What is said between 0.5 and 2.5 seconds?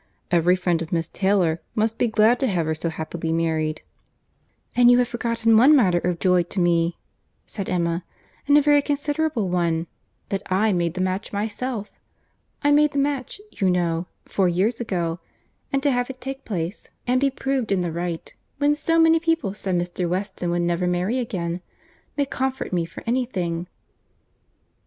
friend of Miss Taylor must be glad to